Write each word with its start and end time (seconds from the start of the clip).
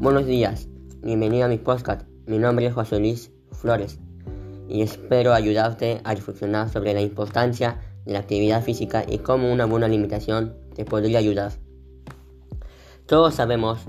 Buenos 0.00 0.26
días, 0.26 0.68
bienvenido 1.02 1.46
a 1.46 1.48
mi 1.48 1.58
podcast. 1.58 2.02
Mi 2.24 2.38
nombre 2.38 2.66
es 2.66 2.72
José 2.72 3.00
Luis 3.00 3.32
Flores 3.50 3.98
y 4.68 4.82
espero 4.82 5.34
ayudarte 5.34 6.00
a 6.04 6.14
reflexionar 6.14 6.70
sobre 6.70 6.94
la 6.94 7.00
importancia 7.00 7.80
de 8.06 8.12
la 8.12 8.20
actividad 8.20 8.62
física 8.62 9.04
y 9.08 9.18
cómo 9.18 9.52
una 9.52 9.64
buena 9.64 9.86
alimentación 9.86 10.54
te 10.76 10.84
podría 10.84 11.18
ayudar. 11.18 11.50
Todos 13.06 13.34
sabemos 13.34 13.80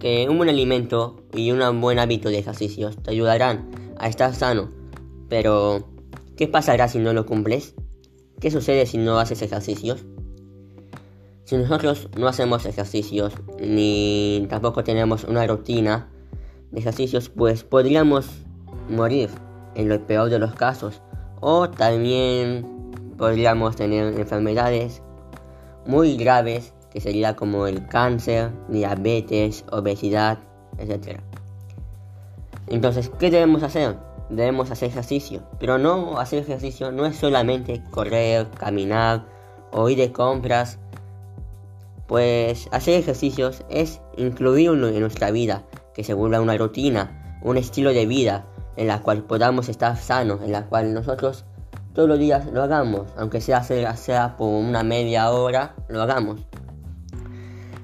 que 0.00 0.26
un 0.28 0.36
buen 0.36 0.50
alimento 0.50 1.24
y 1.32 1.50
un 1.50 1.80
buen 1.80 1.98
hábito 1.98 2.28
de 2.28 2.40
ejercicios 2.40 3.02
te 3.02 3.12
ayudarán 3.12 3.70
a 3.96 4.08
estar 4.08 4.34
sano, 4.34 4.70
pero 5.30 5.88
¿qué 6.36 6.46
pasará 6.46 6.88
si 6.88 6.98
no 6.98 7.14
lo 7.14 7.24
cumples? 7.24 7.74
¿Qué 8.38 8.50
sucede 8.50 8.84
si 8.84 8.98
no 8.98 9.18
haces 9.18 9.40
ejercicios? 9.40 10.04
Si 11.44 11.58
nosotros 11.58 12.08
no 12.16 12.26
hacemos 12.26 12.64
ejercicios 12.64 13.34
ni 13.60 14.46
tampoco 14.48 14.82
tenemos 14.82 15.24
una 15.24 15.46
rutina 15.46 16.08
de 16.70 16.80
ejercicios, 16.80 17.28
pues 17.28 17.64
podríamos 17.64 18.26
morir 18.88 19.28
en 19.74 19.90
lo 19.90 20.06
peor 20.06 20.30
de 20.30 20.38
los 20.38 20.54
casos. 20.54 21.02
O 21.40 21.68
también 21.68 22.66
podríamos 23.18 23.76
tener 23.76 24.18
enfermedades 24.18 25.02
muy 25.86 26.16
graves 26.16 26.72
que 26.90 27.00
sería 27.00 27.36
como 27.36 27.66
el 27.66 27.86
cáncer, 27.88 28.50
diabetes, 28.68 29.66
obesidad, 29.70 30.38
etc. 30.78 31.20
Entonces, 32.68 33.10
¿qué 33.18 33.30
debemos 33.30 33.62
hacer? 33.62 33.98
Debemos 34.30 34.70
hacer 34.70 34.88
ejercicio, 34.88 35.42
pero 35.60 35.76
no 35.76 36.18
hacer 36.18 36.38
ejercicio 36.38 36.90
no 36.90 37.04
es 37.04 37.16
solamente 37.16 37.82
correr, 37.90 38.48
caminar 38.52 39.26
o 39.72 39.90
ir 39.90 39.98
de 39.98 40.12
compras 40.12 40.78
pues 42.06 42.68
hacer 42.72 42.94
ejercicios 43.00 43.64
es 43.70 44.00
incluirlo 44.16 44.88
en 44.88 45.00
nuestra 45.00 45.30
vida, 45.30 45.64
que 45.94 46.04
se 46.04 46.14
vuelva 46.14 46.40
una 46.40 46.56
rutina, 46.56 47.38
un 47.42 47.56
estilo 47.56 47.92
de 47.92 48.06
vida 48.06 48.46
en 48.76 48.88
la 48.88 49.00
cual 49.00 49.22
podamos 49.22 49.68
estar 49.68 49.96
sanos, 49.96 50.42
en 50.42 50.52
la 50.52 50.66
cual 50.66 50.92
nosotros 50.92 51.44
todos 51.94 52.08
los 52.08 52.18
días 52.18 52.46
lo 52.52 52.62
hagamos, 52.62 53.08
aunque 53.16 53.40
sea, 53.40 53.62
sea 53.62 54.36
por 54.36 54.48
una 54.48 54.82
media 54.82 55.30
hora, 55.30 55.74
lo 55.88 56.02
hagamos. 56.02 56.40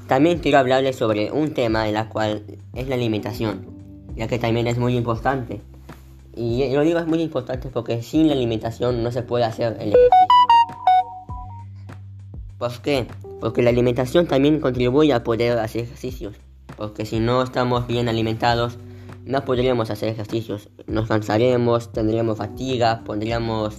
También 0.09 0.41
quiero 0.41 0.59
hablarles 0.59 0.97
sobre 0.97 1.31
un 1.31 1.55
tema 1.55 1.87
en 1.87 1.95
la 1.95 2.09
cual 2.09 2.45
es 2.75 2.89
la 2.89 2.97
alimentación, 2.97 3.65
ya 4.17 4.27
que 4.27 4.41
también 4.41 4.67
es 4.67 4.77
muy 4.77 4.97
importante. 4.97 5.61
Y 6.35 6.73
lo 6.75 6.83
digo 6.83 6.99
es 6.99 7.07
muy 7.07 7.23
importante 7.23 7.69
porque 7.69 8.03
sin 8.03 8.27
la 8.27 8.33
alimentación 8.33 9.05
no 9.05 9.13
se 9.13 9.23
puede 9.23 9.45
hacer 9.45 9.75
el 9.75 9.91
ejercicio. 9.91 10.40
¿Por 12.61 12.83
qué? 12.83 13.07
Porque 13.41 13.63
la 13.63 13.71
alimentación 13.71 14.27
también 14.27 14.61
contribuye 14.61 15.15
a 15.15 15.25
poder 15.25 15.59
hacer 15.59 15.85
ejercicios. 15.85 16.37
Porque 16.77 17.07
si 17.07 17.19
no 17.19 17.43
estamos 17.43 17.87
bien 17.87 18.07
alimentados, 18.07 18.77
no 19.25 19.47
podríamos 19.47 19.89
hacer 19.89 20.11
ejercicios. 20.11 20.69
Nos 20.87 21.09
cansaremos, 21.09 21.91
tendríamos 21.91 22.37
fatiga, 22.37 23.03
podríamos 23.03 23.77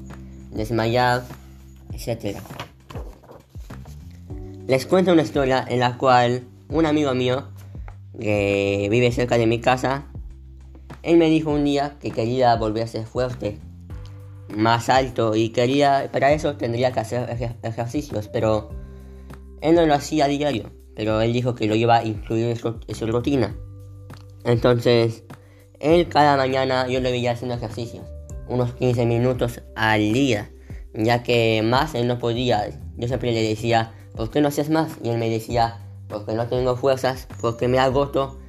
desmayar, 0.50 1.24
etc. 1.94 2.40
Les 4.68 4.88
cuento 4.88 5.14
una 5.14 5.22
historia 5.22 5.64
en 5.70 5.80
la 5.80 6.00
cual 6.00 6.46
un 6.68 6.88
amigo 6.88 7.14
mío 7.14 7.50
que 8.20 8.88
vive 8.90 9.12
cerca 9.12 9.38
de 9.38 9.46
mi 9.46 9.62
casa, 9.62 10.06
él 11.04 11.18
me 11.18 11.30
dijo 11.30 11.52
un 11.52 11.66
día 11.66 11.98
que 12.00 12.10
quería 12.10 12.56
volverse 12.56 13.06
fuerte, 13.06 13.60
más 14.56 14.90
alto 14.90 15.36
y 15.36 15.50
quería, 15.50 16.10
para 16.12 16.32
eso 16.34 16.56
tendría 16.56 16.92
que 16.92 17.00
hacer 17.00 17.30
ejercicios, 17.64 18.28
pero 18.28 18.70
él 19.62 19.76
no 19.76 19.86
lo 19.86 19.94
hacía 19.94 20.26
a 20.26 20.28
diario, 20.28 20.72
pero 20.96 21.22
él 21.22 21.34
dijo 21.34 21.56
que 21.56 21.68
lo 21.68 21.76
iba 21.76 21.98
a 21.98 22.04
incluir 22.04 22.48
en 22.48 22.96
su, 22.96 23.08
rutina. 23.08 23.56
Entonces, 24.44 25.24
él 25.80 26.08
cada 26.08 26.36
mañana 26.38 26.88
yo 26.88 27.00
le 27.00 27.12
veía 27.12 27.32
haciendo 27.32 27.56
ejercicios, 27.56 28.06
unos 28.48 28.74
15 28.74 29.06
minutos 29.06 29.62
al 29.76 30.14
día, 30.14 30.52
ya 30.94 31.24
que 31.24 31.62
más 31.64 31.96
él 31.96 32.08
no 32.08 32.20
podía. 32.20 32.70
Yo 32.98 33.08
siempre 33.08 33.32
le 33.32 33.42
decía, 33.42 33.94
¿por 34.16 34.32
qué 34.32 34.42
no 34.42 34.50
haces 34.50 34.70
más? 34.70 34.98
Y 35.04 35.10
él 35.10 35.18
me 35.18 35.30
decía, 35.30 35.78
porque 36.08 36.34
no 36.34 36.48
tengo 36.48 36.76
fuerzas, 36.76 37.28
porque 37.40 37.68
me 37.68 37.80
agoto. 37.80 38.40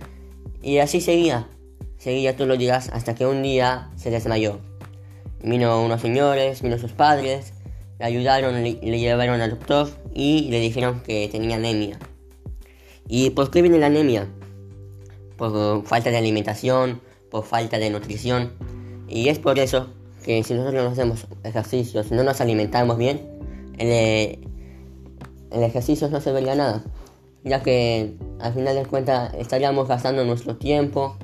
Y 0.62 0.78
así 0.78 1.00
seguía, 1.00 1.48
seguía 1.98 2.36
todos 2.36 2.48
los 2.48 2.58
días 2.58 2.90
hasta 2.92 3.14
que 3.14 3.26
un 3.26 3.42
día 3.42 3.90
se 3.96 4.10
desmayó. 4.10 4.60
Vino 5.42 5.82
unos 5.82 6.00
señores, 6.00 6.62
vino 6.62 6.78
sus 6.78 6.92
padres, 6.92 7.52
le 7.98 8.04
ayudaron, 8.04 8.62
le, 8.62 8.78
le 8.80 8.98
llevaron 8.98 9.40
al 9.40 9.50
doctor 9.50 9.88
y 10.14 10.48
le 10.50 10.60
dijeron 10.60 11.02
que 11.02 11.28
tenía 11.28 11.56
anemia. 11.56 11.98
¿Y 13.08 13.30
por 13.30 13.50
qué 13.50 13.62
viene 13.62 13.78
la 13.78 13.86
anemia? 13.86 14.28
Por 15.36 15.84
falta 15.84 16.10
de 16.10 16.18
alimentación, 16.18 17.00
por 17.30 17.44
falta 17.44 17.78
de 17.78 17.90
nutrición. 17.90 18.52
Y 19.08 19.28
es 19.28 19.38
por 19.38 19.58
eso 19.58 19.88
que 20.22 20.42
si 20.44 20.54
nosotros 20.54 20.84
no 20.84 20.90
hacemos 20.90 21.26
ejercicios, 21.42 22.06
si 22.06 22.14
no 22.14 22.22
nos 22.22 22.40
alimentamos 22.40 22.96
bien, 22.96 23.20
el, 23.78 24.38
el 25.50 25.62
ejercicio 25.62 26.08
no 26.08 26.20
se 26.20 26.32
vería 26.32 26.54
nada. 26.54 26.84
Ya 27.44 27.62
que 27.62 28.14
al 28.40 28.54
final 28.54 28.76
de 28.76 28.86
cuentas 28.86 29.34
estaríamos 29.34 29.88
gastando 29.88 30.24
nuestro 30.24 30.56
tiempo, 30.56 31.16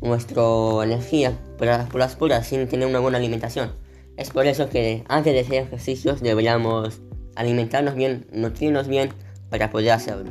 nuestra 0.00 0.42
energía 0.84 1.38
por 1.56 1.98
las 1.98 2.16
puras 2.16 2.46
sin 2.46 2.68
tener 2.68 2.86
una 2.88 3.00
buena 3.00 3.18
alimentación. 3.18 3.72
Es 4.16 4.30
por 4.30 4.46
eso 4.46 4.68
que 4.68 5.04
antes 5.08 5.32
de 5.32 5.40
hacer 5.40 5.62
ejercicios 5.64 6.20
deberíamos 6.20 7.00
alimentarnos 7.36 7.94
bien, 7.94 8.26
nutrirnos 8.32 8.88
bien 8.88 9.10
para 9.48 9.70
poder 9.70 9.92
hacerlo. 9.92 10.30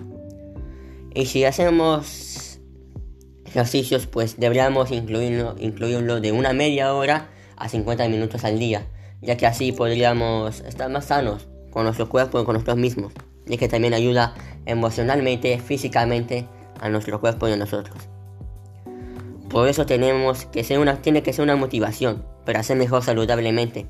Y 1.14 1.26
si 1.26 1.46
hacemos 1.46 2.60
ejercicios, 3.46 4.08
pues 4.08 4.38
deberíamos 4.38 4.92
incluirlo, 4.92 5.56
incluirlo 5.58 6.20
de 6.20 6.32
una 6.32 6.54
media 6.54 6.94
hora 6.94 7.30
a 7.56 7.70
50 7.70 8.08
minutos 8.10 8.44
al 8.44 8.60
día, 8.60 8.86
ya 9.22 9.38
que 9.38 9.48
así 9.48 9.72
podríamos 9.72 10.60
estar 10.62 10.90
más 10.92 11.06
sanos 11.06 11.48
con 11.72 11.86
nuestro 11.86 12.10
cuerpo 12.10 12.42
y 12.42 12.46
con 12.46 12.54
nosotros 12.54 12.78
mismos, 12.78 13.14
y 13.48 13.58
que 13.58 13.68
también 13.68 13.94
ayuda 13.94 14.36
emocionalmente, 14.66 15.58
físicamente 15.60 16.46
a 16.80 16.90
nuestro 16.90 17.20
cuerpo 17.20 17.48
y 17.48 17.54
a 17.54 17.58
nosotros. 17.58 17.98
Por 19.50 19.68
eso 19.68 19.86
tenemos 19.86 20.46
que 20.46 20.64
ser 20.64 20.80
una, 20.80 21.02
tiene 21.02 21.24
que 21.24 21.34
ser 21.34 21.44
una 21.44 21.56
motivación 21.56 22.26
para 22.46 22.64
ser 22.64 22.78
mejor 22.78 23.04
saludablemente. 23.04 23.90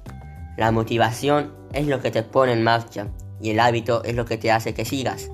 La 0.58 0.72
motivación 0.72 1.54
es 1.74 1.88
lo 1.88 2.02
que 2.02 2.12
te 2.12 2.24
pone 2.24 2.54
en 2.54 2.64
marcha 2.64 3.08
y 3.42 3.52
el 3.52 3.60
hábito 3.60 4.04
es 4.04 4.16
lo 4.16 4.26
que 4.26 4.38
te 4.38 4.52
hace 4.52 4.74
que 4.74 4.86
sigas. 4.86 5.30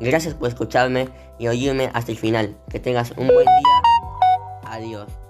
Gracias 0.00 0.34
por 0.34 0.48
escucharme 0.48 1.08
y 1.38 1.48
oírme 1.48 1.90
hasta 1.94 2.12
el 2.12 2.18
final. 2.18 2.56
Que 2.68 2.80
tengas 2.80 3.12
un 3.12 3.28
buen 3.28 3.46
día. 3.46 3.82
Adiós. 4.66 5.23